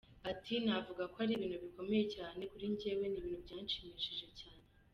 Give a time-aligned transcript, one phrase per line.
[0.31, 4.65] Ati “Navuga ko ari ibintu bikomeye cyane kuri njyewe, ni ibintu byanshimishije cyane.